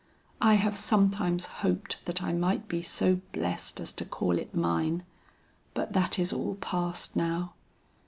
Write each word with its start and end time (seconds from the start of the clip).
I 0.41 0.55
have 0.55 0.77
sometimes 0.79 1.45
hoped 1.61 2.03
that 2.05 2.23
I 2.23 2.33
might 2.33 2.67
be 2.67 2.81
so 2.81 3.21
blessed 3.33 3.79
as 3.79 3.91
to 3.91 4.03
call 4.03 4.39
it 4.39 4.55
mine, 4.55 5.03
but 5.75 5.93
that 5.93 6.17
is 6.17 6.33
all 6.33 6.55
past 6.55 7.15
now. 7.15 7.53